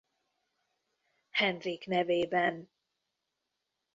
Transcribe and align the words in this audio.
Henrik 1.29 1.85
nevében. 1.85 2.69